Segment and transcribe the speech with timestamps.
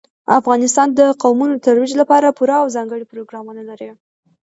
[0.39, 3.89] افغانستان د قومونه د ترویج لپاره پوره او ځانګړي پروګرامونه لري.